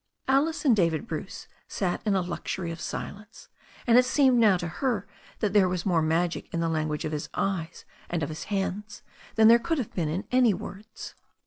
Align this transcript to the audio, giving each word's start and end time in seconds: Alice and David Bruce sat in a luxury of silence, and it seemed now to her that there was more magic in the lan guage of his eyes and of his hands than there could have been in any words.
Alice 0.27 0.65
and 0.65 0.75
David 0.75 1.05
Bruce 1.07 1.47
sat 1.67 2.01
in 2.07 2.15
a 2.15 2.21
luxury 2.23 2.71
of 2.71 2.81
silence, 2.81 3.49
and 3.85 3.99
it 3.99 4.03
seemed 4.05 4.39
now 4.39 4.57
to 4.57 4.67
her 4.67 5.05
that 5.41 5.53
there 5.53 5.69
was 5.69 5.85
more 5.85 6.01
magic 6.01 6.51
in 6.51 6.59
the 6.59 6.69
lan 6.69 6.87
guage 6.87 7.05
of 7.05 7.11
his 7.11 7.29
eyes 7.35 7.85
and 8.09 8.23
of 8.23 8.29
his 8.29 8.45
hands 8.45 9.03
than 9.35 9.47
there 9.47 9.59
could 9.59 9.77
have 9.77 9.93
been 9.93 10.09
in 10.09 10.25
any 10.31 10.55
words. 10.55 11.13